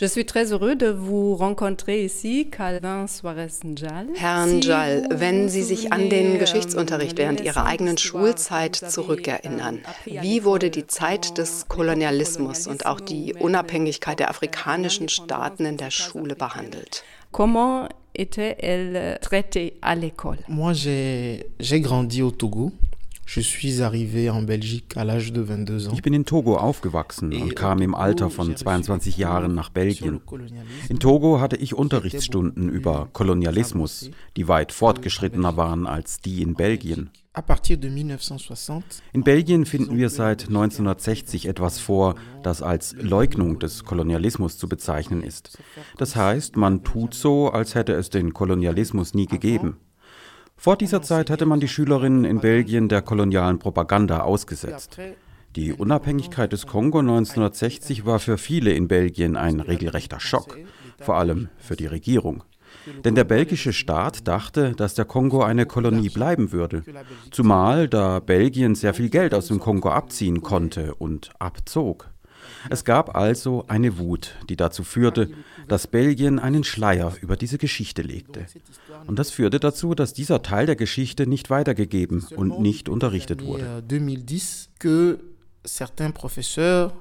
Je 0.00 0.06
suis 0.06 0.24
très 0.24 0.52
heureux 0.52 0.76
de 0.76 0.86
vous 0.86 1.34
rencontrer 1.34 2.04
ici, 2.04 2.48
Calvin 2.52 3.08
Suarez 3.08 3.64
Njal. 3.64 4.06
Herr 4.14 4.46
Njal, 4.46 5.08
wenn 5.10 5.48
Sie 5.48 5.64
sich 5.64 5.92
an 5.92 6.08
den 6.08 6.36
euh, 6.36 6.38
Geschichtsunterricht 6.38 7.18
während 7.18 7.40
Ihrer 7.40 7.66
eigenen 7.66 7.98
Schulzeit 7.98 8.76
zurückerinnern, 8.76 9.80
wie 10.04 10.44
wurde 10.44 10.70
die 10.70 10.86
Zeit 10.86 11.36
des 11.36 11.66
Kolonialismus 11.66 12.68
und 12.68 12.86
auch 12.86 13.00
die 13.00 13.34
Unabhängigkeit 13.34 14.20
der 14.20 14.30
afrikanischen 14.30 15.08
Staaten 15.08 15.64
in 15.64 15.78
der 15.78 15.90
Schule 15.90 16.36
behandelt? 16.36 17.02
Comment 17.32 17.88
était-elle 18.14 19.18
traitée 19.20 19.78
à 19.82 19.96
l'école 19.96 20.38
Moi, 20.46 20.74
j'ai 20.74 21.80
grandi 21.80 22.22
au 22.22 22.30
Togo. 22.30 22.70
Ich 25.92 26.02
bin 26.02 26.14
in 26.14 26.24
Togo 26.24 26.56
aufgewachsen 26.56 27.30
und 27.34 27.54
kam 27.54 27.82
im 27.82 27.94
Alter 27.94 28.30
von 28.30 28.56
22 28.56 29.18
Jahren 29.18 29.54
nach 29.54 29.68
Belgien. 29.68 30.22
In 30.88 30.98
Togo 30.98 31.38
hatte 31.38 31.56
ich 31.56 31.74
Unterrichtsstunden 31.74 32.70
über 32.70 33.10
Kolonialismus, 33.12 34.10
die 34.34 34.48
weit 34.48 34.72
fortgeschrittener 34.72 35.58
waren 35.58 35.86
als 35.86 36.20
die 36.20 36.40
in 36.40 36.54
Belgien. 36.54 37.10
In 39.12 39.24
Belgien 39.24 39.66
finden 39.66 39.96
wir 39.98 40.08
seit 40.08 40.48
1960 40.48 41.46
etwas 41.46 41.78
vor, 41.78 42.14
das 42.42 42.62
als 42.62 42.96
Leugnung 42.98 43.58
des 43.58 43.84
Kolonialismus 43.84 44.56
zu 44.56 44.70
bezeichnen 44.70 45.22
ist. 45.22 45.58
Das 45.98 46.16
heißt, 46.16 46.56
man 46.56 46.82
tut 46.82 47.12
so, 47.12 47.50
als 47.50 47.74
hätte 47.74 47.92
es 47.92 48.08
den 48.08 48.32
Kolonialismus 48.32 49.12
nie 49.12 49.26
gegeben. 49.26 49.76
Vor 50.60 50.76
dieser 50.76 51.02
Zeit 51.02 51.30
hatte 51.30 51.46
man 51.46 51.60
die 51.60 51.68
Schülerinnen 51.68 52.24
in 52.24 52.40
Belgien 52.40 52.88
der 52.88 53.00
kolonialen 53.00 53.60
Propaganda 53.60 54.22
ausgesetzt. 54.22 54.98
Die 55.54 55.72
Unabhängigkeit 55.72 56.52
des 56.52 56.66
Kongo 56.66 56.98
1960 56.98 58.04
war 58.04 58.18
für 58.18 58.38
viele 58.38 58.72
in 58.72 58.88
Belgien 58.88 59.36
ein 59.36 59.60
regelrechter 59.60 60.18
Schock, 60.18 60.58
vor 60.98 61.16
allem 61.16 61.48
für 61.58 61.76
die 61.76 61.86
Regierung. 61.86 62.42
Denn 63.04 63.14
der 63.14 63.24
belgische 63.24 63.72
Staat 63.72 64.26
dachte, 64.26 64.72
dass 64.72 64.94
der 64.94 65.04
Kongo 65.04 65.42
eine 65.42 65.64
Kolonie 65.64 66.10
bleiben 66.10 66.50
würde, 66.50 66.82
zumal 67.30 67.88
da 67.88 68.18
Belgien 68.18 68.74
sehr 68.74 68.94
viel 68.94 69.10
Geld 69.10 69.34
aus 69.34 69.46
dem 69.46 69.60
Kongo 69.60 69.90
abziehen 69.90 70.42
konnte 70.42 70.94
und 70.96 71.30
abzog. 71.38 72.10
Es 72.70 72.84
gab 72.84 73.16
also 73.16 73.64
eine 73.68 73.98
Wut, 73.98 74.36
die 74.48 74.56
dazu 74.56 74.84
führte, 74.84 75.30
dass 75.68 75.86
Belgien 75.86 76.38
einen 76.38 76.64
Schleier 76.64 77.14
über 77.20 77.36
diese 77.36 77.58
Geschichte 77.58 78.02
legte. 78.02 78.46
Und 79.06 79.18
das 79.18 79.30
führte 79.30 79.60
dazu, 79.60 79.94
dass 79.94 80.12
dieser 80.12 80.42
Teil 80.42 80.66
der 80.66 80.76
Geschichte 80.76 81.26
nicht 81.26 81.50
weitergegeben 81.50 82.26
und 82.36 82.60
nicht 82.60 82.88
unterrichtet 82.88 83.44
wurde. 83.44 83.82
certains 85.64 86.12
professeurs 86.12 86.92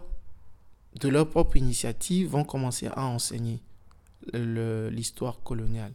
de 0.96 1.10
leur 1.10 1.30
propre 1.30 1.58
initiative 1.58 2.32
vont 2.32 2.44
commencer 2.44 2.88
à 2.88 3.08
enseigner 3.08 3.62
l'histoire 4.34 5.42
coloniale. 5.44 5.94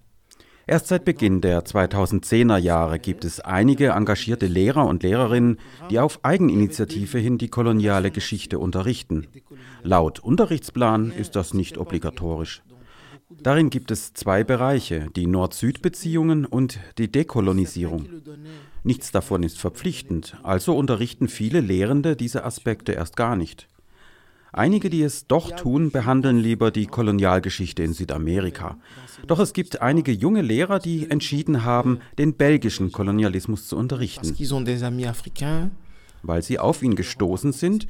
Erst 0.67 0.89
seit 0.89 1.05
Beginn 1.05 1.41
der 1.41 1.65
2010er 1.65 2.57
Jahre 2.57 2.99
gibt 2.99 3.25
es 3.25 3.41
einige 3.41 3.89
engagierte 3.91 4.47
Lehrer 4.47 4.87
und 4.87 5.03
Lehrerinnen, 5.03 5.59
die 5.91 5.99
auf 5.99 6.25
Eigeninitiative 6.25 7.19
hin 7.19 7.39
die 7.39 7.49
koloniale 7.49 8.11
Geschichte 8.11 8.59
unterrichten. 8.59 9.27
Laut 9.83 10.21
Unterrichtsplan 10.21 11.11
ist 11.11 11.35
das 11.35 11.53
nicht 11.53 11.79
obligatorisch. 11.79 12.63
Darin 13.41 13.71
gibt 13.71 13.91
es 13.91 14.13
zwei 14.13 14.45
Bereiche, 14.45 15.09
die 15.17 15.27
Nord-Süd-Beziehungen 15.27 16.45
und 16.45 16.79
die 16.99 17.11
Dekolonisierung. 17.11 18.07
Nichts 18.85 19.11
davon 19.11 19.43
ist 19.43 19.59
verpflichtend, 19.59 20.37
also 20.43 20.77
unterrichten 20.77 21.29
viele 21.29 21.61
Lehrende 21.61 22.15
diese 22.15 22.45
Aspekte 22.45 22.93
erst 22.93 23.17
gar 23.17 23.37
nicht. 23.37 23.69
Einige, 24.55 24.91
die 24.91 25.03
es 25.03 25.27
doch 25.27 25.51
tun, 25.53 25.91
behandeln 25.91 26.39
lieber 26.39 26.71
die 26.71 26.87
Kolonialgeschichte 26.87 27.83
in 27.83 27.95
Südamerika. 27.95 28.77
Doch 29.27 29.39
es 29.39 29.55
gibt 29.55 29.81
einige 29.81 30.13
junge 30.13 30.43
Lehrer, 30.43 30.79
die 30.79 31.11
entschieden 31.11 31.65
haben, 31.65 32.01
den 32.19 32.35
belgischen 32.35 32.93
Kolonialismus 32.93 33.67
zu 33.67 33.79
unterrichten. 33.79 34.27
Weil 36.23 36.43
sie 36.43 36.59
auf 36.59 36.83
ihn 36.83 36.97
gestoßen 36.97 37.53
sind, 37.53 37.87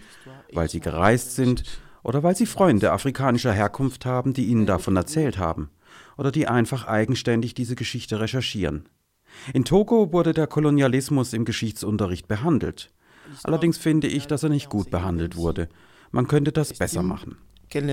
weil 0.52 0.70
sie 0.70 0.78
gereist 0.78 1.34
sind 1.34 1.64
oder 2.04 2.22
weil 2.22 2.36
sie 2.36 2.46
Freunde 2.46 2.92
afrikanischer 2.92 3.52
Herkunft 3.52 4.06
haben, 4.06 4.32
die 4.32 4.46
ihnen 4.46 4.64
davon 4.64 4.94
erzählt 4.94 5.38
haben 5.38 5.68
oder 6.16 6.30
die 6.30 6.46
einfach 6.46 6.86
eigenständig 6.86 7.54
diese 7.54 7.74
Geschichte 7.74 8.20
recherchieren. 8.20 8.88
In 9.52 9.64
Togo 9.64 10.12
wurde 10.12 10.32
der 10.32 10.46
Kolonialismus 10.46 11.32
im 11.32 11.44
Geschichtsunterricht 11.44 12.28
behandelt. 12.28 12.92
Allerdings 13.42 13.78
finde 13.78 14.06
ich, 14.06 14.28
dass 14.28 14.44
er 14.44 14.50
nicht 14.50 14.68
gut 14.68 14.90
behandelt 14.90 15.36
wurde. 15.36 15.68
Man 16.12 16.28
könnte 16.28 16.52
das 16.52 16.74
besser 16.74 17.02
machen. 17.02 17.38
In 17.72 17.88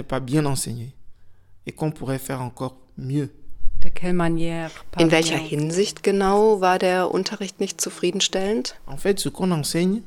welcher 5.12 5.38
Hinsicht 5.38 6.04
genau 6.04 6.60
war 6.62 6.80
der 6.80 7.12
Unterricht 7.12 7.60
nicht 7.62 7.80
zufriedenstellend? 7.80 8.76
En 8.86 8.98
fait, 8.98 9.20
ce 9.20 9.30
qu'on 9.30 9.52
enseigne 9.52 10.02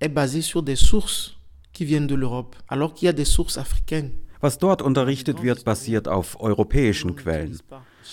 est 0.00 0.12
basé 0.12 0.42
sur 0.42 0.62
des 0.62 0.76
sources 0.76 1.36
qui 1.72 1.86
viennent 1.86 2.08
de 2.08 2.14
l'Europe, 2.14 2.56
alors 2.68 2.92
qu'il 2.92 3.06
y 3.06 3.08
a 3.08 3.14
des 3.14 3.24
sources 3.24 3.56
africaines. 3.56 4.12
Was 4.42 4.58
dort 4.58 4.82
unterrichtet 4.82 5.42
wird, 5.42 5.64
basiert 5.64 6.08
auf 6.08 6.40
europäischen 6.40 7.14
Quellen. 7.16 7.58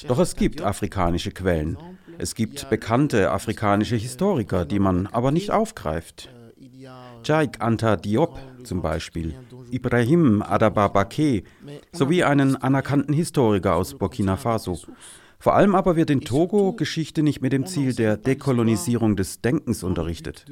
Doch 0.07 0.19
es 0.19 0.35
gibt 0.35 0.61
afrikanische 0.61 1.31
Quellen. 1.31 1.77
Es 2.17 2.35
gibt 2.35 2.69
bekannte 2.69 3.31
afrikanische 3.31 3.95
Historiker, 3.95 4.65
die 4.65 4.79
man 4.79 5.07
aber 5.07 5.31
nicht 5.31 5.51
aufgreift. 5.51 6.29
Jaik 7.23 7.61
Anta 7.61 7.95
Diop 7.95 8.37
zum 8.67 8.81
Beispiel, 8.81 9.33
Ibrahim 9.71 10.41
Adababake 10.41 11.43
sowie 11.91 12.23
einen 12.23 12.55
anerkannten 12.55 13.13
Historiker 13.13 13.75
aus 13.75 13.95
Burkina 13.95 14.37
Faso. 14.37 14.79
Vor 15.39 15.55
allem 15.55 15.75
aber 15.75 15.95
wird 15.95 16.09
in 16.09 16.21
Togo 16.21 16.73
Geschichte 16.73 17.23
nicht 17.23 17.41
mit 17.41 17.53
dem 17.53 17.65
Ziel 17.65 17.93
der 17.93 18.17
Dekolonisierung 18.17 19.15
des 19.15 19.41
Denkens 19.41 19.83
unterrichtet. 19.83 20.45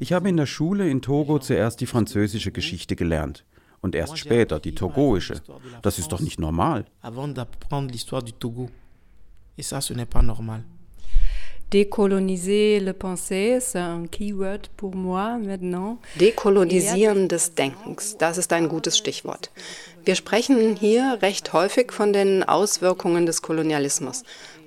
Ich 0.00 0.12
habe 0.12 0.28
in 0.28 0.36
der 0.36 0.46
Schule 0.46 0.88
in 0.88 1.02
Togo 1.02 1.38
zuerst 1.38 1.80
die 1.80 1.86
französische 1.86 2.50
Geschichte 2.50 2.96
gelernt 2.96 3.44
und 3.80 3.94
erst 3.94 4.18
später 4.18 4.58
die 4.58 4.74
togoische. 4.74 5.40
Das 5.82 5.98
ist 5.98 6.12
doch 6.12 6.20
nicht 6.20 6.40
normal. 6.40 6.86
Et 9.58 9.64
ça, 9.64 9.80
ce 9.80 9.92
n'est 9.92 10.06
pas 10.06 10.22
normal. 10.22 10.64
Décoloniser 11.72 12.80
le 12.80 12.92
Pensée, 12.92 13.58
c'est 13.60 13.78
un 13.78 14.06
keyword 14.06 14.68
pour 14.76 14.94
moi 14.94 15.38
maintenant. 15.38 15.96
Dekolonisieren 16.20 17.28
des 17.28 17.54
Denkens, 17.56 18.14
das 18.18 18.36
ist 18.36 18.52
ein 18.52 18.68
gutes 18.68 18.98
Stichwort. 18.98 19.50
Wir 20.04 20.14
sprechen 20.14 20.76
hier 20.76 21.18
recht 21.22 21.54
häufig 21.54 21.90
von 21.90 22.12
den 22.12 22.42
Auswirkungen 22.42 23.24
des 23.24 23.40
Kolonialismus 23.40 24.22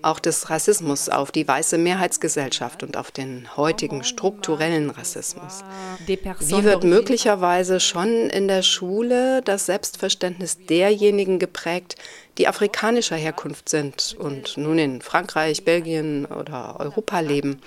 auch 0.06 0.20
des 0.20 0.50
Rassismus 0.52 1.10
auf 1.10 1.32
die 1.32 1.48
weiße 1.48 1.80
Mehrheitsgesellschaft 1.80 2.84
und 2.84 2.96
auf 2.96 3.10
den 3.10 3.48
heutigen 3.58 4.04
strukturellen 4.04 4.92
Rassismus. 4.92 5.64
Wie 6.06 6.64
wird 6.64 6.84
möglicherweise 6.84 7.80
schon 7.80 8.30
in 8.30 8.48
der 8.48 8.62
Schule 8.62 9.42
das 9.42 9.66
Selbstverständnis 9.66 10.60
derjenigen 10.70 11.40
geprägt, 11.40 11.96
die 12.38 12.48
afrikanischer 12.48 13.16
Herkunft 13.16 13.70
sind 13.70 14.16
und 14.20 14.58
nun 14.58 14.78
in 14.78 15.02
Frankreich, 15.02 15.64
Belgien 15.64 16.26
oder 16.26 16.80
Europa 16.80 17.20
leben? 17.20 17.62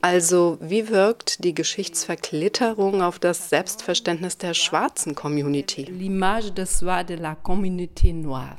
Also 0.00 0.58
wie 0.60 0.88
wirkt 0.88 1.44
die 1.44 1.54
Geschichtsverklitterung 1.54 3.02
auf 3.02 3.18
das 3.18 3.48
Selbstverständnis 3.48 4.38
der 4.38 4.54
schwarzen 4.54 5.14
Community? 5.14 5.84
L'image 5.84 6.50
de 6.50 6.66
soi 6.66 7.04
de 7.04 7.16
la 7.16 7.34
communauté 7.34 8.12
noire. 8.12 8.58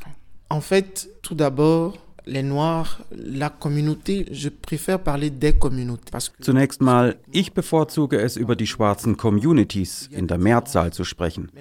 En 0.49 0.61
fait, 0.61 1.07
tout 1.22 1.35
d'abord, 1.35 1.93
les 2.26 2.44
Noirs, 2.44 3.02
la 3.12 3.50
communauté, 3.50 4.28
je 4.32 4.50
préfère 4.50 5.00
parler 5.00 5.30
des 5.30 5.54
communautés. 5.54 6.12
Zunächst 6.42 6.82
mal, 6.82 7.18
ich 7.32 7.54
bevorzuge 7.54 8.20
es, 8.20 8.38
über 8.38 8.56
die 8.56 8.68
schwarzen 8.68 9.18
Communities 9.18 10.09
in 10.12 10.28
der 10.28 10.38
Mehrzahl 10.38 10.94
zu 10.94 11.04
sprechen. 11.04 11.52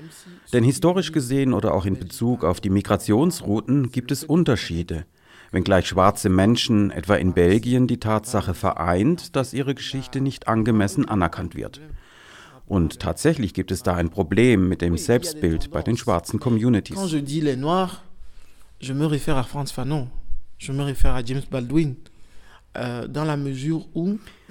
Denn 0.53 0.65
historisch 0.65 1.13
gesehen 1.13 1.53
oder 1.53 1.75
auch 1.75 1.87
in 1.87 1.99
Bezug 1.99 2.45
auf 2.45 2.61
die 2.61 2.71
Migrationsrouten 2.71 3.91
gibt 3.91 4.13
es 4.13 4.25
Unterschiede. 4.25 5.07
Wenngleich 5.53 5.89
schwarze 5.89 6.29
Menschen, 6.29 6.91
etwa 6.91 7.17
in 7.17 7.33
Belgien, 7.33 7.87
die 7.87 7.99
Tatsache 7.99 8.55
vereint, 8.55 9.35
dass 9.35 9.53
ihre 9.53 9.75
Geschichte 9.75 10.21
nicht 10.21 10.47
angemessen 10.47 11.09
anerkannt 11.09 11.57
wird. 11.57 11.81
Und 12.67 13.01
tatsächlich 13.01 13.53
gibt 13.53 13.73
es 13.73 13.83
da 13.83 13.97
ein 13.97 14.11
Problem 14.11 14.69
mit 14.69 14.81
dem 14.81 14.97
Selbstbild 14.97 15.73
bei 15.73 15.83
den 15.83 15.97
schwarzen 15.97 16.39
Communities. 16.39 16.97
Quand 16.97 17.11
je 17.11 17.21
dis 17.21 17.43
les 17.43 17.57
Noirs, 17.57 18.01
je 18.79 18.95
me 18.95 19.07
réfère 19.07 19.37
à 19.37 19.43
Franz 19.43 19.73
Fanon. 19.73 20.09
Je 20.61 20.73
me 20.73 20.83
réfère 20.83 21.15
à 21.15 21.25
James 21.25 21.43
Baldwin. 21.51 21.97
Euh, 22.77 23.09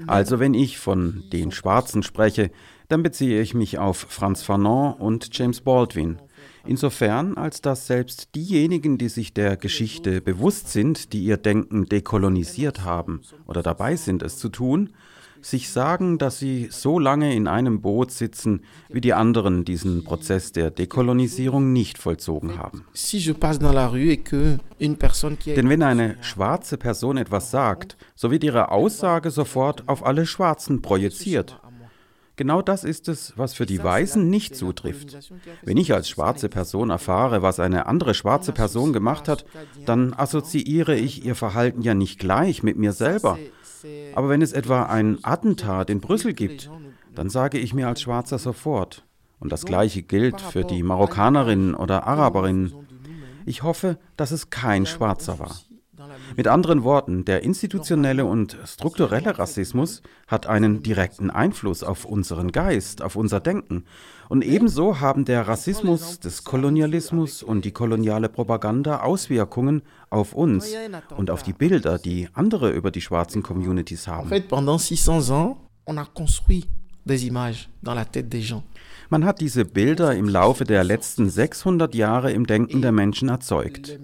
also 0.07 0.39
wenn 0.39 0.53
ich 0.55 0.79
von 0.79 1.23
den 1.31 1.51
Schwarzen 1.51 2.01
spreche, 2.01 2.49
dann 2.87 3.03
beziehe 3.03 3.39
ich 3.41 3.53
mich 3.53 3.77
auf 3.77 4.07
Franz 4.09 4.41
Fanon 4.41 4.93
und 4.93 5.29
James 5.37 5.61
Baldwin. 5.61 6.17
Insofern, 6.65 7.37
als 7.37 7.61
dass 7.61 7.85
selbst 7.85 8.33
diejenigen, 8.33 8.97
die 8.97 9.07
sich 9.07 9.35
der 9.35 9.55
Geschichte 9.55 10.19
bewusst 10.19 10.69
sind, 10.69 11.13
die 11.13 11.23
ihr 11.23 11.37
Denken 11.37 11.85
dekolonisiert 11.85 12.83
haben 12.83 13.21
oder 13.45 13.61
dabei 13.61 13.95
sind, 13.95 14.23
es 14.23 14.39
zu 14.39 14.49
tun, 14.49 14.89
sich 15.41 15.69
sagen, 15.69 16.17
dass 16.17 16.39
sie 16.39 16.67
so 16.71 16.99
lange 16.99 17.35
in 17.35 17.47
einem 17.47 17.81
Boot 17.81 18.11
sitzen, 18.11 18.61
wie 18.89 19.01
die 19.01 19.13
anderen 19.13 19.65
diesen 19.65 20.03
Prozess 20.03 20.51
der 20.51 20.71
Dekolonisierung 20.71 21.71
nicht 21.73 21.97
vollzogen 21.97 22.57
haben. 22.57 22.85
Denn 25.55 25.69
wenn 25.69 25.83
eine 25.83 26.17
schwarze 26.21 26.77
Person 26.77 27.17
etwas 27.17 27.51
sagt, 27.51 27.97
so 28.15 28.31
wird 28.31 28.43
ihre 28.43 28.71
Aussage 28.71 29.31
sofort 29.31 29.87
auf 29.87 30.05
alle 30.05 30.25
Schwarzen 30.25 30.81
projiziert. 30.81 31.59
Genau 32.39 32.61
das 32.61 32.85
ist 32.85 33.09
es, 33.09 33.33
was 33.35 33.53
für 33.53 33.65
die 33.65 33.83
Weißen 33.83 34.29
nicht 34.29 34.55
zutrifft. 34.55 35.29
Wenn 35.61 35.75
ich 35.75 35.93
als 35.93 36.07
schwarze 36.07 36.47
Person 36.47 36.89
erfahre, 36.89 37.41
was 37.41 37.59
eine 37.59 37.85
andere 37.85 38.13
schwarze 38.13 38.53
Person 38.53 38.93
gemacht 38.93 39.27
hat, 39.27 39.43
dann 39.85 40.13
assoziiere 40.13 40.95
ich 40.95 41.25
ihr 41.25 41.35
Verhalten 41.35 41.81
ja 41.81 41.93
nicht 41.95 42.17
gleich 42.17 42.63
mit 42.63 42.77
mir 42.77 42.93
selber. 42.93 43.37
Aber 44.15 44.29
wenn 44.29 44.41
es 44.41 44.53
etwa 44.53 44.83
ein 44.83 45.19
Attentat 45.23 45.89
in 45.89 46.01
Brüssel 46.01 46.33
gibt, 46.33 46.69
dann 47.15 47.29
sage 47.29 47.57
ich 47.57 47.73
mir 47.73 47.87
als 47.87 48.01
Schwarzer 48.01 48.39
sofort, 48.39 49.05
und 49.39 49.51
das 49.51 49.65
gleiche 49.65 50.03
gilt 50.03 50.41
für 50.41 50.65
die 50.65 50.83
Marokkanerinnen 50.83 51.73
oder 51.75 52.05
Araberinnen, 52.05 52.73
ich 53.45 53.63
hoffe, 53.63 53.97
dass 54.17 54.31
es 54.31 54.49
kein 54.49 54.85
Schwarzer 54.85 55.39
war. 55.39 55.55
Mit 56.35 56.47
anderen 56.47 56.83
Worten, 56.83 57.25
der 57.25 57.43
institutionelle 57.43 58.25
und 58.25 58.57
strukturelle 58.65 59.37
Rassismus 59.37 60.01
hat 60.27 60.47
einen 60.47 60.83
direkten 60.83 61.29
Einfluss 61.29 61.83
auf 61.83 62.05
unseren 62.05 62.51
Geist, 62.51 63.01
auf 63.01 63.15
unser 63.15 63.39
Denken. 63.39 63.85
Und 64.29 64.43
ebenso 64.43 64.99
haben 64.99 65.25
der 65.25 65.47
Rassismus 65.47 66.19
des 66.19 66.43
Kolonialismus 66.43 67.41
und 67.41 67.65
die 67.65 67.71
koloniale 67.71 68.29
Propaganda 68.29 69.01
Auswirkungen 69.01 69.81
auf 70.09 70.33
uns 70.33 70.73
und 71.17 71.31
auf 71.31 71.43
die 71.43 71.53
Bilder, 71.53 71.97
die 71.97 72.29
andere 72.33 72.69
über 72.71 72.91
die 72.91 73.01
schwarzen 73.01 73.41
Communities 73.41 74.07
haben. 74.07 74.27
En 74.27 74.29
fait, 74.29 74.47
pendant 74.47 74.81
600 74.81 75.31
ans, 75.31 75.57
on 75.85 75.97
a 75.97 76.05
construit 76.05 76.67
des 77.09 77.25
images 77.25 77.69
dans 77.83 77.95
la 77.95 78.05
tête 78.05 78.29
des 78.29 78.41
gens. 78.41 78.63
Man 79.11 79.25
hat 79.25 79.41
diese 79.41 79.65
Bilder 79.65 80.15
im 80.15 80.29
Laufe 80.29 80.65
der 80.65 80.83
letzten 80.83 81.31
600 81.31 81.95
Jahre 81.95 82.31
im 82.31 82.45
Denken 82.45 82.83
der 82.83 82.91
Menschen 82.91 83.27
erzeugt. 83.27 83.99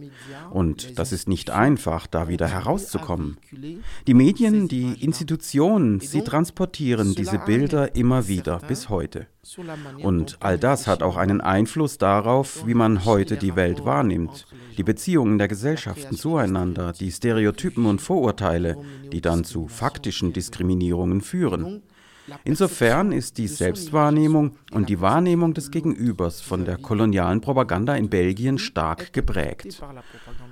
Und 0.49 0.97
das 0.97 1.11
ist 1.11 1.29
nicht 1.29 1.51
einfach, 1.51 2.07
da 2.07 2.27
wieder 2.27 2.47
herauszukommen. 2.47 3.37
Die 4.07 4.13
Medien, 4.15 4.67
die 4.67 4.93
Institutionen, 5.03 5.99
sie 5.99 6.23
transportieren 6.23 7.13
diese 7.13 7.37
Bilder 7.37 7.95
immer 7.95 8.27
wieder 8.27 8.59
bis 8.67 8.89
heute. 8.89 9.27
Und 10.01 10.37
all 10.39 10.57
das 10.57 10.87
hat 10.87 11.03
auch 11.03 11.17
einen 11.17 11.39
Einfluss 11.39 11.99
darauf, 11.99 12.65
wie 12.65 12.73
man 12.73 13.05
heute 13.05 13.37
die 13.37 13.55
Welt 13.55 13.85
wahrnimmt. 13.85 14.47
Die 14.75 14.83
Beziehungen 14.83 15.37
der 15.37 15.47
Gesellschaften 15.47 16.15
zueinander, 16.15 16.93
die 16.93 17.11
Stereotypen 17.11 17.85
und 17.85 18.01
Vorurteile, 18.01 18.75
die 19.11 19.21
dann 19.21 19.43
zu 19.43 19.67
faktischen 19.67 20.33
Diskriminierungen 20.33 21.21
führen. 21.21 21.83
Insofern 22.43 23.11
ist 23.11 23.37
die 23.37 23.47
Selbstwahrnehmung 23.47 24.57
und 24.71 24.89
die 24.89 25.01
Wahrnehmung 25.01 25.53
des 25.53 25.71
Gegenübers 25.71 26.41
von 26.41 26.65
der 26.65 26.77
kolonialen 26.77 27.41
Propaganda 27.41 27.95
in 27.95 28.09
Belgien 28.09 28.57
stark 28.57 29.13
geprägt. 29.13 29.81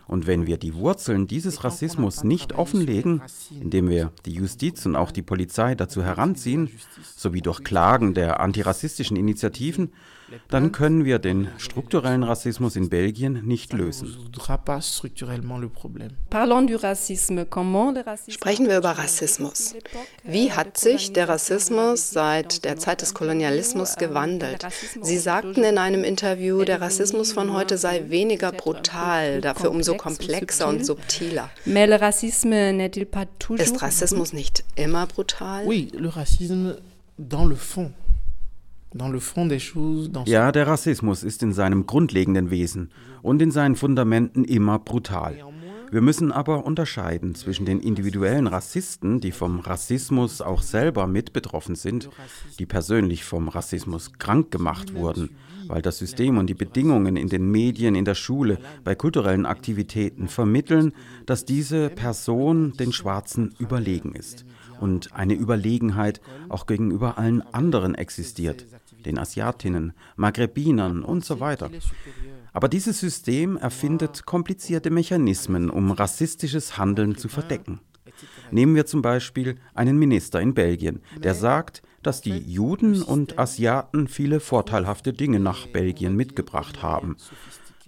Und 0.07 0.27
wenn 0.27 0.45
wir 0.45 0.57
die 0.57 0.75
Wurzeln 0.75 1.27
dieses 1.27 1.63
Rassismus 1.63 2.23
nicht 2.23 2.53
offenlegen, 2.53 3.21
indem 3.59 3.89
wir 3.89 4.11
die 4.25 4.33
Justiz 4.33 4.85
und 4.85 4.95
auch 4.95 5.11
die 5.11 5.21
Polizei 5.21 5.75
dazu 5.75 6.03
heranziehen, 6.03 6.69
sowie 7.15 7.41
durch 7.41 7.63
Klagen 7.63 8.13
der 8.13 8.39
antirassistischen 8.39 9.17
Initiativen, 9.17 9.91
dann 10.49 10.71
können 10.71 11.05
wir 11.05 11.19
den 11.19 11.47
strukturellen 11.57 12.23
Rassismus 12.23 12.75
in 12.75 12.89
Belgien 12.89 13.45
nicht 13.45 13.73
lösen. 13.73 14.17
Sprechen 18.27 18.67
wir 18.67 18.77
über 18.77 18.91
Rassismus. 18.91 19.75
Wie 20.23 20.51
hat 20.51 20.77
sich 20.77 21.13
der 21.13 21.29
Rassismus 21.29 22.11
seit 22.11 22.65
der 22.65 22.77
Zeit 22.77 23.01
des 23.01 23.13
Kolonialismus 23.13 23.95
gewandelt? 23.95 24.67
Sie 25.01 25.17
sagten 25.17 25.63
in 25.63 25.77
einem 25.77 26.03
Interview, 26.03 26.63
der 26.63 26.81
Rassismus 26.81 27.31
von 27.31 27.53
heute 27.53 27.77
sei 27.77 28.09
weniger 28.09 28.51
brutal, 28.51 29.41
dafür 29.41 29.71
umso 29.71 29.95
komplexer 29.95 30.67
und 30.67 30.85
subtiler. 30.85 31.49
Ist 31.65 33.81
Rassismus 33.81 34.33
nicht 34.33 34.63
immer 34.75 35.07
brutal? 35.07 35.65
Oui, 35.65 35.89
le 35.93 36.15
racisme 36.15 36.77
dans 37.17 37.45
le 37.45 37.55
fond 37.55 37.91
ja, 40.25 40.51
der 40.51 40.67
Rassismus 40.67 41.23
ist 41.23 41.43
in 41.43 41.53
seinem 41.53 41.85
grundlegenden 41.85 42.51
Wesen 42.51 42.91
und 43.21 43.41
in 43.41 43.51
seinen 43.51 43.75
Fundamenten 43.75 44.43
immer 44.43 44.79
brutal. 44.79 45.37
Wir 45.93 46.01
müssen 46.01 46.31
aber 46.31 46.65
unterscheiden 46.65 47.35
zwischen 47.35 47.67
den 47.67 47.79
individuellen 47.79 48.47
Rassisten, 48.47 49.19
die 49.19 49.31
vom 49.31 49.59
Rassismus 49.59 50.41
auch 50.41 50.63
selber 50.63 51.05
mit 51.05 51.33
betroffen 51.33 51.75
sind, 51.75 52.09
die 52.57 52.65
persönlich 52.65 53.23
vom 53.23 53.47
Rassismus 53.47 54.13
krank 54.17 54.49
gemacht 54.49 54.95
wurden, 54.95 55.29
weil 55.67 55.83
das 55.83 55.99
System 55.99 56.39
und 56.39 56.47
die 56.47 56.55
Bedingungen 56.55 57.15
in 57.15 57.29
den 57.29 57.51
Medien, 57.51 57.93
in 57.93 58.05
der 58.05 58.15
Schule, 58.15 58.57
bei 58.83 58.95
kulturellen 58.95 59.45
Aktivitäten 59.45 60.29
vermitteln, 60.29 60.93
dass 61.27 61.45
diese 61.45 61.91
Person 61.91 62.73
den 62.73 62.91
Schwarzen 62.91 63.53
überlegen 63.59 64.13
ist 64.15 64.45
und 64.81 65.13
eine 65.13 65.35
Überlegenheit 65.35 66.21
auch 66.49 66.65
gegenüber 66.65 67.19
allen 67.19 67.43
anderen 67.53 67.93
existiert 67.93 68.65
den 69.05 69.19
Asiatinnen, 69.19 69.93
Maghrebinern 70.15 71.03
und 71.03 71.23
so 71.23 71.39
weiter. 71.39 71.69
Aber 72.53 72.69
dieses 72.69 72.99
System 72.99 73.57
erfindet 73.57 74.25
komplizierte 74.25 74.89
Mechanismen, 74.89 75.69
um 75.69 75.91
rassistisches 75.91 76.77
Handeln 76.77 77.17
zu 77.17 77.27
verdecken. 77.27 77.79
Nehmen 78.51 78.75
wir 78.75 78.85
zum 78.85 79.01
Beispiel 79.01 79.55
einen 79.73 79.97
Minister 79.97 80.39
in 80.39 80.53
Belgien, 80.53 81.01
der 81.23 81.33
sagt, 81.33 81.81
dass 82.03 82.21
die 82.21 82.37
Juden 82.37 83.01
und 83.01 83.39
Asiaten 83.39 84.07
viele 84.07 84.39
vorteilhafte 84.39 85.13
Dinge 85.13 85.39
nach 85.39 85.67
Belgien 85.67 86.15
mitgebracht 86.15 86.83
haben, 86.83 87.15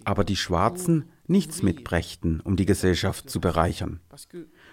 aber 0.04 0.24
die 0.24 0.38
Schwarzen 0.38 1.06
nichts 1.28 1.62
mitbrächten, 1.64 2.40
um 2.40 2.56
die 2.56 2.66
Gesellschaft 2.66 3.30
zu 3.30 3.40
bereichern. 3.40 4.00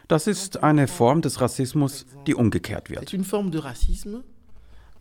Das 0.09 0.27
ist 0.27 0.63
eine 0.63 0.87
Form 0.87 1.23
des 1.23 1.41
Rassismus, 1.41 2.07
die 2.27 2.35
umgekehrt 2.35 2.91
wird 2.91 3.13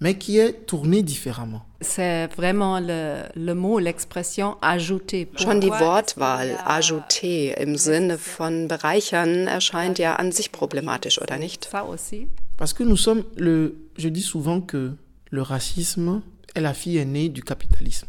mais 0.02 0.16
qui 0.16 0.40
est 0.40 0.66
tourné 0.66 1.04
différemment. 1.04 1.62
C'est 1.80 2.28
vraiment 2.36 2.80
le, 2.80 3.24
le 3.36 3.54
mot, 3.54 3.80
l'expression 3.80 4.58
ajouter. 4.62 5.30
Schon 5.36 5.60
die 5.60 5.70
Wortwahl 5.70 6.58
ajouter 6.66 7.54
im 7.62 7.78
Sinne 7.78 8.18
von 8.18 8.68
bereichern 8.68 9.48
erscheint 9.48 10.00
ja 10.00 10.16
an 10.16 10.32
sich 10.32 10.52
problematisch, 10.52 11.22
oder 11.22 11.38
nicht? 11.38 11.66
Ça 11.66 11.86
aussi. 11.86 12.28
Parce 12.58 12.74
que 12.74 12.84
nous 12.84 12.98
sommes 12.98 13.24
le, 13.38 13.76
je 13.98 14.10
dis 14.10 14.24
souvent 14.24 14.60
que 14.60 14.94
le 15.30 15.42
racisme 15.42 16.22
est 16.56 16.62
la 16.62 16.74
fille 16.74 16.98
aînée 16.98 17.30
du 17.30 17.44
capitalisme. 17.44 18.08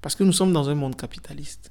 Parce 0.00 0.14
que 0.14 0.24
nous 0.24 0.32
sommes 0.32 0.52
dans 0.52 0.68
un 0.68 0.74
monde 0.74 0.96
capitaliste. 0.96 1.70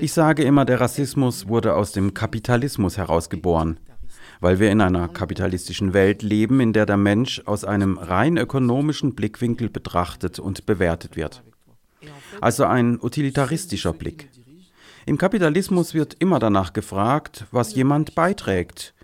Ich 0.00 0.12
sage 0.12 0.42
immer, 0.42 0.64
der 0.64 0.80
Rassismus 0.80 1.46
wurde 1.46 1.74
aus 1.74 1.92
dem 1.92 2.14
Kapitalismus 2.14 2.96
herausgeboren 2.96 3.78
weil 4.40 4.58
wir 4.58 4.70
in 4.70 4.80
einer 4.80 5.08
kapitalistischen 5.08 5.92
Welt 5.92 6.22
leben, 6.22 6.60
in 6.60 6.72
der 6.72 6.86
der 6.86 6.96
Mensch 6.96 7.42
aus 7.44 7.64
einem 7.64 7.98
rein 7.98 8.36
ökonomischen 8.36 9.14
Blickwinkel 9.14 9.68
betrachtet 9.68 10.38
und 10.38 10.66
bewertet 10.66 11.16
wird. 11.16 11.42
Also 12.40 12.64
ein 12.64 12.98
utilitaristischer 13.00 13.92
Blick. 13.92 14.28
Im 15.06 15.18
Kapitalismus 15.18 15.94
wird 15.94 16.16
immer 16.18 16.38
danach 16.38 16.72
gefragt, 16.72 17.46
was 17.50 17.74
jemand 17.74 18.14
beiträgt. 18.14 18.94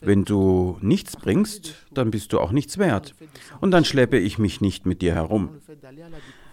Wenn 0.00 0.24
du 0.24 0.78
nichts 0.80 1.16
bringst, 1.16 1.74
dann 1.92 2.10
bist 2.10 2.32
du 2.32 2.40
auch 2.40 2.50
nichts 2.50 2.78
wert. 2.78 3.14
Und 3.60 3.70
dann 3.70 3.84
schleppe 3.84 4.18
ich 4.18 4.38
mich 4.38 4.60
nicht 4.60 4.84
mit 4.84 5.00
dir 5.00 5.14
herum. 5.14 5.50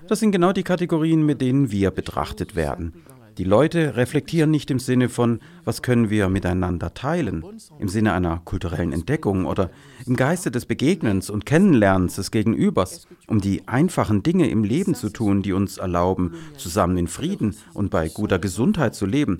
Das 0.07 0.19
sind 0.19 0.31
genau 0.31 0.51
die 0.51 0.63
Kategorien, 0.63 1.25
mit 1.25 1.41
denen 1.41 1.71
wir 1.71 1.91
betrachtet 1.91 2.55
werden. 2.55 2.93
Die 3.39 3.45
Leute 3.45 3.95
reflektieren 3.95 4.51
nicht 4.51 4.69
im 4.69 4.79
Sinne 4.79 5.07
von, 5.07 5.39
was 5.63 5.81
können 5.81 6.09
wir 6.09 6.27
miteinander 6.27 6.93
teilen, 6.93 7.45
im 7.79 7.87
Sinne 7.87 8.11
einer 8.11 8.41
kulturellen 8.43 8.91
Entdeckung 8.91 9.45
oder 9.45 9.69
im 10.05 10.17
Geiste 10.17 10.51
des 10.51 10.65
Begegnens 10.65 11.29
und 11.29 11.45
Kennenlernens 11.45 12.17
des 12.17 12.31
Gegenübers, 12.31 13.07
um 13.27 13.39
die 13.39 13.65
einfachen 13.65 14.23
Dinge 14.23 14.49
im 14.49 14.65
Leben 14.65 14.93
zu 14.93 15.07
tun, 15.07 15.41
die 15.41 15.53
uns 15.53 15.77
erlauben, 15.77 16.33
zusammen 16.57 16.97
in 16.97 17.07
Frieden 17.07 17.55
und 17.73 17.91
bei 17.91 18.09
guter 18.09 18.39
Gesundheit 18.39 18.93
zu 18.93 19.05
leben. 19.05 19.39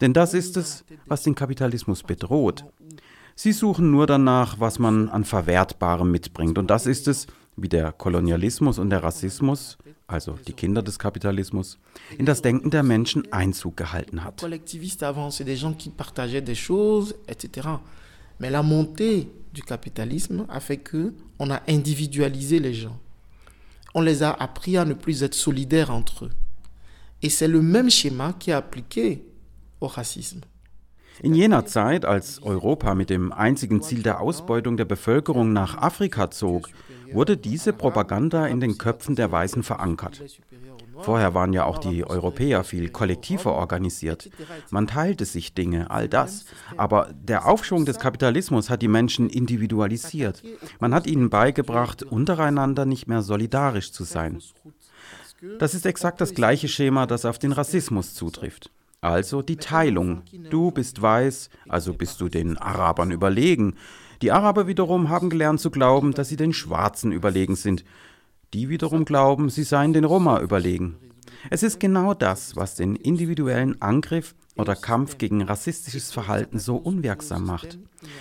Denn 0.00 0.12
das 0.12 0.34
ist 0.34 0.56
es, 0.56 0.84
was 1.06 1.22
den 1.22 1.36
Kapitalismus 1.36 2.02
bedroht. 2.02 2.64
Sie 3.36 3.52
suchen 3.52 3.92
nur 3.92 4.08
danach, 4.08 4.58
was 4.58 4.80
man 4.80 5.08
an 5.08 5.22
Verwertbarem 5.22 6.10
mitbringt. 6.10 6.58
Und 6.58 6.68
das 6.68 6.84
ist 6.84 7.06
es, 7.06 7.28
wie 7.60 7.68
der 7.68 7.92
Kolonialismus 7.92 8.78
und 8.78 8.90
der 8.90 9.02
Rassismus 9.02 9.78
also 10.10 10.36
die 10.46 10.52
Kinder 10.52 10.82
des 10.82 10.98
Kapitalismus, 10.98 11.78
in 12.18 12.26
das 12.26 12.42
Denken 12.42 12.70
der 12.70 12.82
Menschen 12.82 13.32
Einzug 13.32 13.76
gehalten 13.76 14.24
hat. 14.24 14.44
Mais 18.40 18.50
la 18.50 18.62
montée 18.62 19.28
du 19.52 19.60
capitalisme 19.62 20.46
a 20.48 20.60
fait 20.60 20.78
que 20.78 21.12
on 21.38 21.50
a 21.50 21.60
individualisé 21.68 22.58
les 22.58 22.72
gens. 22.72 22.98
On 23.94 24.00
les 24.00 24.22
a 24.22 24.32
appris 24.32 24.78
à 24.78 24.86
ne 24.86 24.94
plus 24.94 25.22
être 25.22 25.34
solidaires 25.34 25.90
entre 25.90 26.24
eux. 26.24 26.30
Et 27.20 27.28
c'est 27.28 27.48
le 27.48 27.60
même 27.60 27.90
schéma 27.90 28.32
qui 28.38 28.48
est 28.48 28.54
appliqué 28.54 29.26
au 29.78 29.88
racisme. 29.88 30.40
In 31.22 31.34
jener 31.34 31.66
Zeit, 31.66 32.06
als 32.06 32.40
Europa 32.42 32.94
mit 32.94 33.10
dem 33.10 33.30
einzigen 33.30 33.82
Ziel 33.82 34.02
der 34.02 34.22
Ausbeutung 34.22 34.78
der 34.78 34.86
Bevölkerung 34.86 35.52
nach 35.52 35.76
Afrika 35.76 36.30
zog, 36.30 36.70
wurde 37.12 37.36
diese 37.36 37.72
Propaganda 37.72 38.46
in 38.46 38.60
den 38.60 38.78
Köpfen 38.78 39.16
der 39.16 39.30
Weißen 39.30 39.62
verankert. 39.62 40.22
Vorher 41.02 41.34
waren 41.34 41.52
ja 41.52 41.64
auch 41.64 41.78
die 41.78 42.04
Europäer 42.04 42.64
viel 42.64 42.90
kollektiver 42.90 43.54
organisiert. 43.54 44.30
Man 44.70 44.86
teilte 44.86 45.24
sich 45.24 45.54
Dinge, 45.54 45.90
all 45.90 46.08
das. 46.08 46.44
Aber 46.76 47.10
der 47.14 47.46
Aufschwung 47.46 47.84
des 47.84 47.98
Kapitalismus 47.98 48.70
hat 48.70 48.82
die 48.82 48.88
Menschen 48.88 49.30
individualisiert. 49.30 50.42
Man 50.78 50.94
hat 50.94 51.06
ihnen 51.06 51.30
beigebracht, 51.30 52.02
untereinander 52.02 52.84
nicht 52.84 53.06
mehr 53.06 53.22
solidarisch 53.22 53.92
zu 53.92 54.04
sein. 54.04 54.40
Das 55.58 55.74
ist 55.74 55.86
exakt 55.86 56.20
das 56.20 56.34
gleiche 56.34 56.68
Schema, 56.68 57.06
das 57.06 57.24
auf 57.24 57.38
den 57.38 57.52
Rassismus 57.52 58.14
zutrifft. 58.14 58.70
Also 59.00 59.42
die 59.42 59.56
Teilung. 59.56 60.22
Du 60.50 60.70
bist 60.70 61.00
weiß, 61.00 61.48
also 61.68 61.94
bist 61.94 62.20
du 62.20 62.28
den 62.28 62.58
Arabern 62.58 63.10
überlegen. 63.10 63.76
Die 64.20 64.32
Araber 64.32 64.66
wiederum 64.66 65.08
haben 65.08 65.30
gelernt 65.30 65.60
zu 65.60 65.70
glauben, 65.70 66.12
dass 66.12 66.28
sie 66.28 66.36
den 66.36 66.52
Schwarzen 66.52 67.10
überlegen 67.10 67.56
sind. 67.56 67.84
Die 68.52 68.68
wiederum 68.68 69.04
glauben, 69.04 69.48
sie 69.48 69.62
seien 69.62 69.92
den 69.92 70.04
Roma 70.04 70.40
überlegen. 70.40 70.96
Es 71.48 71.62
ist 71.62 71.80
genau 71.80 72.12
das, 72.12 72.56
was 72.56 72.74
den 72.74 72.96
individuellen 72.96 73.80
Angriff 73.80 74.34
oder 74.56 74.76
Kampf 74.76 75.16
gegen 75.16 75.42
rassistisches 75.42 76.12
Verhalten 76.12 76.58
so 76.58 76.76
unwirksam 76.76 77.46
macht. 77.46 77.78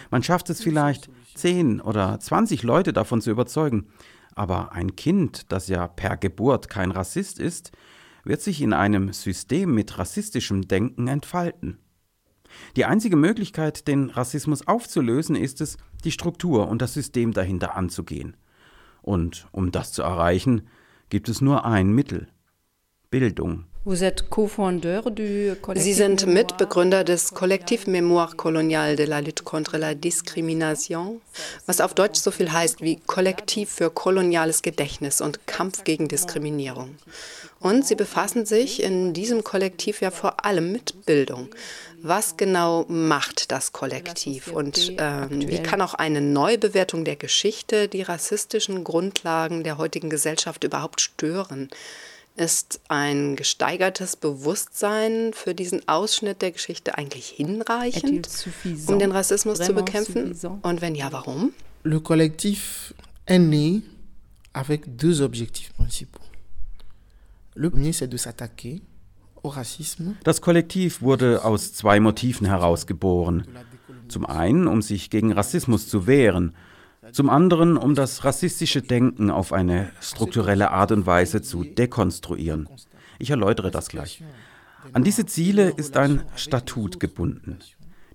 Man 0.09 0.24
schafft 0.24 0.50
es 0.50 0.62
vielleicht, 0.62 1.09
10 1.36 1.81
oder 1.81 2.19
20 2.19 2.63
Leute 2.63 2.93
davon 2.93 3.21
zu 3.21 3.31
überzeugen. 3.31 3.88
Aber 4.36 4.71
ein 4.71 4.95
Kind, 4.95 5.51
das 5.51 5.67
ja 5.67 5.88
per 5.88 6.15
Geburt 6.15 6.69
kein 6.69 6.91
Rassist 6.91 7.39
ist, 7.39 7.71
wird 8.23 8.41
sich 8.41 8.61
in 8.61 8.73
einem 8.73 9.13
System 9.13 9.73
mit 9.73 9.97
rassistischem 9.97 10.67
Denken 10.67 11.07
entfalten. 11.07 11.79
Die 12.75 12.85
einzige 12.85 13.15
Möglichkeit, 13.15 13.88
den 13.88 14.09
Rassismus 14.09 14.67
aufzulösen, 14.67 15.35
ist 15.35 15.61
es, 15.61 15.77
die 16.03 16.11
Struktur 16.11 16.67
und 16.67 16.81
das 16.81 16.93
System 16.93 17.31
dahinter 17.33 17.75
anzugehen. 17.75 18.35
Und 19.01 19.47
um 19.51 19.71
das 19.71 19.91
zu 19.91 20.01
erreichen, 20.01 20.67
gibt 21.09 21.29
es 21.29 21.41
nur 21.41 21.65
ein 21.65 21.91
Mittel 21.91 22.27
Bildung. 23.09 23.65
Sie 25.75 25.93
sind 25.93 26.27
Mitbegründer 26.27 27.05
des 27.05 27.33
Kollektiv 27.33 27.88
Mémoire 27.88 28.36
Coloniale 28.36 28.98
de 28.98 29.05
la 29.05 29.19
Lutte 29.19 29.43
contre 29.43 29.77
la 29.77 29.93
Discrimination, 29.93 31.21
was 31.65 31.79
auf 31.79 31.93
Deutsch 31.93 32.19
so 32.19 32.29
viel 32.29 32.51
heißt 32.51 32.81
wie 32.81 33.00
Kollektiv 33.07 33.69
für 33.69 33.89
koloniales 33.89 34.63
Gedächtnis 34.63 35.21
und 35.21 35.48
Kampf 35.48 35.86
gegen 35.86 36.09
Diskriminierung. 36.09 36.98
Und 37.62 37.88
Sie 37.88 37.95
befassen 37.95 38.45
sich 38.45 38.83
in 38.83 39.13
diesem 39.13 39.45
Kollektiv 39.45 40.01
ja 40.01 40.12
vor 40.12 40.45
allem 40.45 40.74
mit 40.74 41.05
Bildung. 41.05 41.48
Was 42.01 42.36
genau 42.36 42.83
macht 42.89 43.50
das 43.50 43.71
Kollektiv 43.71 44.51
und 44.51 44.93
ähm, 44.98 45.48
wie 45.48 45.63
kann 45.63 45.81
auch 45.81 45.93
eine 45.93 46.19
Neubewertung 46.19 47.05
der 47.05 47.15
Geschichte 47.15 47.88
die 47.88 48.01
rassistischen 48.01 48.83
Grundlagen 48.83 49.63
der 49.63 49.77
heutigen 49.77 50.09
Gesellschaft 50.09 50.65
überhaupt 50.65 51.00
stören? 51.00 51.69
Ist 52.39 52.79
ein 52.88 53.36
gesteigertes 53.36 54.15
Bewusstsein 54.15 55.34
für 55.34 55.53
diesen 55.53 55.86
Ausschnitt 55.89 56.41
der 56.41 56.51
Geschichte 56.51 56.98
eigentlich 56.98 57.27
hinreichend, 57.27 58.29
um 58.88 58.98
den 58.98 59.12
Rassismus 59.12 59.60
zu 59.60 59.74
bekämpfen? 59.74 60.34
Und 60.62 60.81
wenn 60.81 60.96
ja, 60.96 61.12
warum? 61.12 61.51
Le 61.84 62.00
collectif 62.00 62.93
est 63.25 63.39
né 63.39 63.81
avec 64.53 64.98
deux 64.98 65.22
objectifs 65.22 65.74
principaux. 65.74 66.24
Le 67.55 67.69
premier, 67.69 67.91
c'est 67.91 68.08
de 68.08 68.17
s'attaquer 68.17 68.81
das 70.24 70.41
Kollektiv 70.41 71.01
wurde 71.01 71.46
aus 71.46 71.74
zwei 71.74 72.00
Motiven 72.00 72.46
herausgeboren. 72.46 73.48
Zum 74.08 74.25
einen, 74.25 74.67
um 74.67 74.81
sich 74.81 75.10
gegen 75.10 75.31
Rassismus 75.31 75.88
zu 75.88 76.08
wehren, 76.08 76.55
zum 77.11 77.29
anderen, 77.29 77.77
um 77.77 77.95
das 77.95 78.23
rassistische 78.23 78.81
Denken 78.81 79.29
auf 79.31 79.53
eine 79.53 79.91
strukturelle 80.01 80.71
Art 80.71 80.91
und 80.91 81.05
Weise 81.05 81.41
zu 81.41 81.63
dekonstruieren. 81.63 82.67
Ich 83.17 83.29
erläutere 83.29 83.71
das 83.71 83.89
gleich. 83.89 84.23
An 84.93 85.03
diese 85.03 85.25
Ziele 85.25 85.69
ist 85.69 85.97
ein 85.97 86.23
Statut 86.35 86.99
gebunden. 86.99 87.59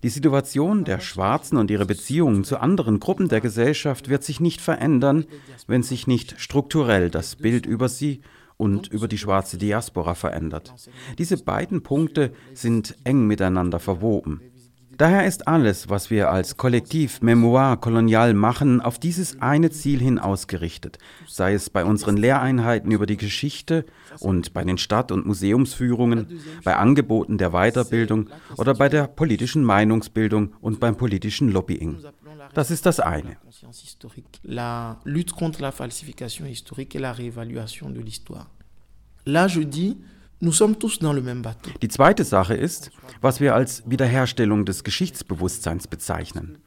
Die 0.02 0.08
Situation 0.10 0.84
der 0.84 1.00
Schwarzen 1.00 1.56
und 1.56 1.70
ihre 1.70 1.86
Beziehungen 1.86 2.44
zu 2.44 2.58
anderen 2.58 3.00
Gruppen 3.00 3.28
der 3.28 3.40
Gesellschaft 3.40 4.10
wird 4.10 4.22
sich 4.22 4.38
nicht 4.38 4.60
verändern, 4.60 5.24
wenn 5.66 5.82
sich 5.82 6.06
nicht 6.06 6.38
strukturell 6.38 7.08
das 7.08 7.36
Bild 7.36 7.64
über 7.64 7.88
sie 7.88 8.20
und 8.56 8.88
über 8.88 9.08
die 9.08 9.18
schwarze 9.18 9.56
Diaspora 9.56 10.14
verändert. 10.14 10.74
Diese 11.18 11.38
beiden 11.38 11.82
Punkte 11.82 12.32
sind 12.52 12.96
eng 13.04 13.26
miteinander 13.26 13.80
verwoben. 13.80 14.42
Daher 14.96 15.26
ist 15.26 15.48
alles, 15.48 15.88
was 15.88 16.10
wir 16.10 16.30
als 16.30 16.56
Kollektiv 16.56 17.20
Memoir 17.20 17.80
kolonial 17.80 18.34
machen, 18.34 18.80
auf 18.80 18.98
dieses 18.98 19.40
eine 19.40 19.70
Ziel 19.70 20.00
hin 20.00 20.18
ausgerichtet, 20.18 20.98
sei 21.26 21.54
es 21.54 21.70
bei 21.70 21.84
unseren 21.84 22.16
Lehreinheiten 22.16 22.90
über 22.90 23.06
die 23.06 23.16
Geschichte 23.16 23.84
und 24.20 24.52
bei 24.52 24.64
den 24.64 24.78
Stadt- 24.78 25.12
und 25.12 25.26
Museumsführungen, 25.26 26.40
bei 26.64 26.76
Angeboten 26.76 27.38
der 27.38 27.50
Weiterbildung 27.50 28.30
oder 28.56 28.74
bei 28.74 28.88
der 28.88 29.06
politischen 29.06 29.64
Meinungsbildung 29.64 30.54
und 30.60 30.80
beim 30.80 30.96
politischen 30.96 31.50
Lobbying. 31.50 31.98
Das 32.52 32.70
ist 32.70 32.86
das 32.86 33.00
eine. 33.00 33.36
La 34.42 35.00
lutte 35.04 35.34
contre 35.34 35.62
la 35.62 35.72
falsification 35.72 36.46
historique 36.46 36.94
et 36.94 37.00
la 37.00 37.12
réévaluation 37.12 37.90
de 37.90 38.00
l'histoire. 38.00 38.46
Die 41.82 41.88
zweite 41.88 42.24
Sache 42.24 42.54
ist, 42.54 42.90
was 43.20 43.40
wir 43.40 43.54
als 43.54 43.82
Wiederherstellung 43.86 44.64
des 44.64 44.84
Geschichtsbewusstseins 44.84 45.86
bezeichnen. 45.86 46.58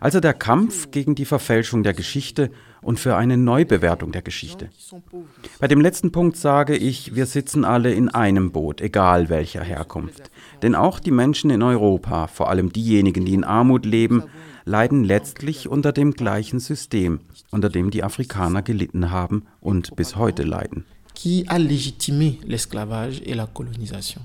Also 0.00 0.20
der 0.20 0.34
Kampf 0.34 0.90
gegen 0.90 1.14
die 1.14 1.24
Verfälschung 1.24 1.82
der 1.82 1.94
Geschichte 1.94 2.50
und 2.82 2.98
für 2.98 3.16
eine 3.16 3.36
Neubewertung 3.36 4.12
der 4.12 4.22
Geschichte. 4.22 4.70
Bei 5.60 5.68
dem 5.68 5.80
letzten 5.80 6.12
Punkt 6.12 6.36
sage 6.36 6.76
ich, 6.76 7.14
wir 7.14 7.26
sitzen 7.26 7.64
alle 7.64 7.92
in 7.92 8.08
einem 8.08 8.52
Boot, 8.52 8.80
egal 8.80 9.28
welcher 9.28 9.62
Herkunft. 9.62 10.30
Denn 10.62 10.74
auch 10.74 11.00
die 11.00 11.10
Menschen 11.10 11.50
in 11.50 11.62
Europa, 11.62 12.26
vor 12.26 12.50
allem 12.50 12.72
diejenigen, 12.72 13.24
die 13.24 13.34
in 13.34 13.44
Armut 13.44 13.86
leben, 13.86 14.24
leiden 14.64 15.04
letztlich 15.04 15.68
unter 15.68 15.92
dem 15.92 16.12
gleichen 16.12 16.58
System, 16.58 17.20
unter 17.50 17.68
dem 17.68 17.90
die 17.90 18.02
Afrikaner 18.02 18.62
gelitten 18.62 19.10
haben 19.10 19.44
und 19.60 19.94
bis 19.96 20.16
heute 20.16 20.42
leiden 20.42 20.84
qui 21.16 21.44
a 21.48 21.58
légitimé 21.58 22.38
l'esclavage 22.46 23.22
et 23.24 23.34
la 23.34 23.46
colonisation. 23.46 24.20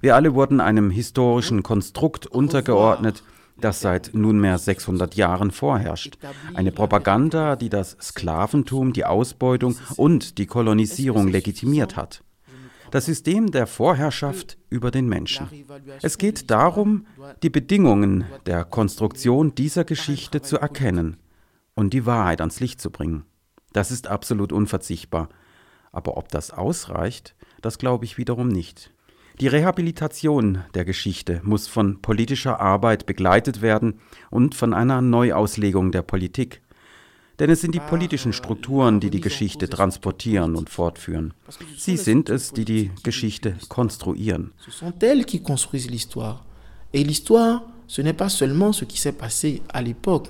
Wir 0.00 0.14
alle 0.16 0.34
wurden 0.34 0.60
einem 0.60 0.90
historischen 0.90 1.62
Konstrukt 1.62 2.26
untergeordnet, 2.26 3.22
das 3.60 3.80
seit 3.80 4.14
nunmehr 4.14 4.58
600 4.58 5.14
Jahren 5.14 5.52
vorherrscht. 5.52 6.18
Eine 6.54 6.72
Propaganda, 6.72 7.54
die 7.54 7.68
das 7.68 7.96
Sklaventum, 8.00 8.92
die 8.92 9.04
Ausbeutung 9.04 9.76
und 9.96 10.38
die 10.38 10.46
Kolonisierung 10.46 11.28
legitimiert 11.28 11.94
hat. 11.94 12.24
Das 12.90 13.06
System 13.06 13.52
der 13.52 13.68
Vorherrschaft 13.68 14.56
über 14.70 14.90
den 14.90 15.08
Menschen. 15.08 15.48
Es 16.02 16.18
geht 16.18 16.50
darum, 16.50 17.06
die 17.42 17.50
Bedingungen 17.50 18.24
der 18.46 18.64
Konstruktion 18.64 19.54
dieser 19.54 19.84
Geschichte 19.84 20.42
zu 20.42 20.58
erkennen 20.58 21.16
und 21.74 21.92
die 21.92 22.06
Wahrheit 22.06 22.40
ans 22.40 22.60
Licht 22.60 22.80
zu 22.80 22.90
bringen. 22.90 23.24
Das 23.74 23.90
ist 23.90 24.06
absolut 24.06 24.52
unverzichtbar. 24.52 25.28
Aber 25.92 26.16
ob 26.16 26.28
das 26.30 26.50
ausreicht, 26.50 27.34
das 27.60 27.76
glaube 27.76 28.06
ich 28.06 28.16
wiederum 28.16 28.48
nicht. 28.48 28.90
Die 29.40 29.48
Rehabilitation 29.48 30.62
der 30.74 30.84
Geschichte 30.84 31.40
muss 31.42 31.66
von 31.66 32.00
politischer 32.00 32.60
Arbeit 32.60 33.04
begleitet 33.04 33.62
werden 33.62 33.98
und 34.30 34.54
von 34.54 34.72
einer 34.72 35.02
Neuauslegung 35.02 35.90
der 35.90 36.02
Politik. 36.02 36.62
Denn 37.40 37.50
es 37.50 37.62
sind 37.62 37.74
die 37.74 37.80
politischen 37.80 38.32
Strukturen, 38.32 39.00
die 39.00 39.10
die 39.10 39.20
Geschichte 39.20 39.68
transportieren 39.68 40.54
und 40.54 40.70
fortführen. 40.70 41.34
Sie 41.76 41.96
sind 41.96 42.30
es, 42.30 42.52
die 42.52 42.64
die 42.64 42.92
Geschichte 43.02 43.56
konstruieren. 43.68 44.52
Et 46.92 47.04
l'histoire, 47.04 47.62
ce 47.88 48.02
n'est 48.02 48.12
pas 48.12 48.28
seulement 48.28 48.72
ce 48.72 48.84
qui 48.84 49.00
s'est 49.00 49.18
passé 49.18 49.62
à 49.68 49.82
l'époque, 49.82 50.28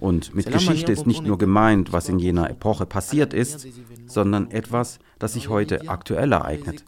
und 0.00 0.34
mit 0.34 0.52
Geschichte 0.52 0.92
ist 0.92 1.06
nicht 1.06 1.22
nur 1.22 1.38
gemeint, 1.38 1.92
was 1.92 2.08
in 2.08 2.18
jener 2.18 2.50
Epoche 2.50 2.86
passiert 2.86 3.34
ist, 3.34 3.66
sondern 4.06 4.50
etwas, 4.50 4.98
das 5.18 5.34
sich 5.34 5.48
heute 5.48 5.88
aktuell 5.88 6.32
ereignet. 6.32 6.84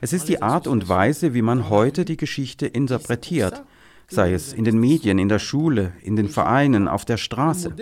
Es 0.00 0.12
ist 0.12 0.28
die 0.28 0.42
Art 0.42 0.66
und 0.66 0.88
Weise, 0.88 1.34
wie 1.34 1.42
man 1.42 1.68
heute 1.68 2.04
die 2.04 2.16
Geschichte 2.16 2.66
interpretiert, 2.66 3.62
sei 4.08 4.32
es 4.32 4.52
in 4.52 4.64
den 4.64 4.78
Medien, 4.78 5.18
in 5.18 5.28
der 5.28 5.38
Schule, 5.38 5.92
in 6.02 6.16
den 6.16 6.28
Vereinen, 6.28 6.88
auf 6.88 7.04
der 7.04 7.16
Straße. 7.16 7.74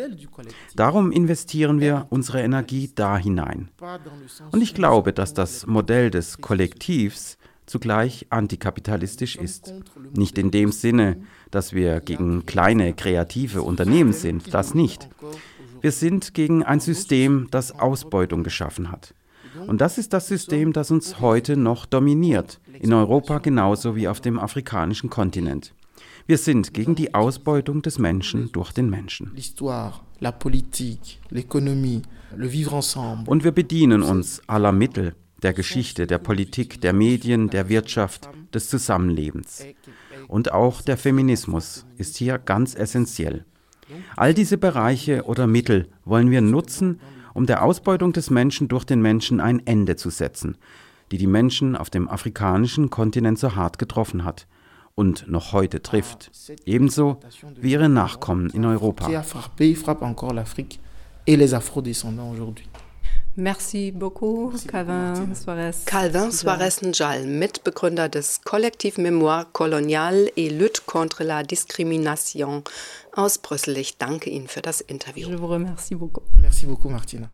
Darum 0.75 1.13
investieren 1.13 1.81
wir 1.81 2.07
unsere 2.11 2.43
Energie 2.43 2.91
da 2.95 3.17
hinein. 3.17 3.69
Und 4.51 4.63
ich 4.63 4.75
glaube, 4.75 5.13
dass 5.13 5.35
das 5.35 5.67
Modell 5.67 6.11
des 6.11 6.39
Kollektivs 6.39 7.39
zugleich 7.67 8.27
antikapitalistisch 8.31 9.37
ist. 9.37 9.73
Nicht 10.15 10.37
in 10.39 10.51
dem 10.51 10.73
Sinne, 10.73 11.23
dass 11.53 11.73
wir 11.73 12.01
gegen 12.01 12.45
kleine 12.47 12.95
kreative 12.95 13.63
Unternehmen 13.63 14.13
sind, 14.13 14.53
das 14.53 14.75
nicht. 14.75 15.09
Wir 15.81 15.93
sind 15.93 16.35
gegen 16.35 16.65
ein 16.65 16.81
System, 16.81 17.47
das 17.51 17.79
Ausbeutung 17.79 18.43
geschaffen 18.43 18.91
hat. 18.91 19.15
Und 19.67 19.81
das 19.81 19.99
ist 19.99 20.13
das 20.13 20.29
System, 20.29 20.73
das 20.73 20.91
uns 20.91 21.21
heute 21.21 21.57
noch 21.57 21.87
dominiert, 21.87 22.61
in 22.81 22.93
Europa 22.93 23.39
genauso 23.39 23.95
wie 23.95 24.09
auf 24.09 24.21
dem 24.21 24.39
afrikanischen 24.39 25.11
Kontinent. 25.11 25.75
Wir 26.27 26.39
sind 26.39 26.73
gegen 26.73 26.95
die 26.95 27.15
Ausbeutung 27.15 27.83
des 27.83 27.99
Menschen 27.99 28.51
durch 28.53 28.73
den 28.73 28.89
Menschen. 28.89 29.33
Und 33.27 33.45
wir 33.45 33.53
bedienen 33.53 34.03
uns 34.03 34.43
aller 34.47 34.73
Mittel, 34.73 35.15
der 35.43 35.53
Geschichte, 35.53 36.07
der 36.07 36.19
Politik, 36.19 36.81
der 36.81 36.93
Medien, 36.93 37.51
der 37.51 37.69
Wirtschaft, 37.69 38.31
des 38.55 38.69
Zusammenlebens. 38.69 39.65
Und 40.29 40.53
auch 40.53 40.83
der 40.83 40.97
Feminismus 40.97 41.87
ist 41.97 42.17
hier 42.17 42.39
ganz 42.39 42.75
essentiell. 42.75 43.45
All 44.17 44.35
diese 44.35 44.59
Bereiche 44.59 45.25
oder 45.25 45.47
Mittel 45.47 45.89
wollen 46.05 46.31
wir 46.31 46.41
nutzen, 46.41 47.01
um 47.35 47.47
der 47.47 47.63
Ausbeutung 47.63 48.13
des 48.13 48.31
Menschen 48.31 48.69
durch 48.69 48.85
den 48.85 49.01
Menschen 49.01 49.41
ein 49.41 49.67
Ende 49.67 49.97
zu 49.97 50.11
setzen, 50.11 50.57
die 51.11 51.19
die 51.19 51.27
Menschen 51.27 51.77
auf 51.77 51.91
dem 51.91 52.09
afrikanischen 52.09 52.91
Kontinent 52.91 53.39
so 53.39 53.55
hart 53.55 53.79
getroffen 53.79 54.25
hat 54.25 54.47
und 54.95 55.29
noch 55.29 55.53
heute 55.53 55.83
trifft, 55.83 56.31
ebenso 56.65 57.19
wie 57.61 57.73
ihre 57.73 57.89
Nachkommen 57.89 58.51
in 58.51 58.65
Europa. 58.65 59.09
Merci 63.37 63.93
beaucoup, 63.93 64.53
Calvin 64.69 65.35
Suarez. 65.35 65.85
Calvin 65.87 66.31
Suarez 66.31 66.83
Njal, 66.83 67.27
Mitbegründer 67.27 68.09
des 68.09 68.39
Kollektiv 68.45 68.99
Mémoire 68.99 69.51
Coloniale 69.53 70.31
et 70.37 70.51
Lutte 70.51 70.83
contre 70.85 71.25
la 71.25 71.43
Discrimination 71.43 72.63
aus 73.17 73.39
Brüssel. 73.39 73.79
Ich 73.79 73.97
danke 73.97 74.29
Ihnen 74.29 74.49
für 74.49 74.61
das 74.61 74.83
Interview. 74.83 75.29
Je 75.31 75.37
vous 75.37 75.49
remercie 75.49 75.95
beaucoup. 75.95 76.23
Merci 76.35 76.67
beaucoup, 76.67 76.91
Martina. 76.91 77.31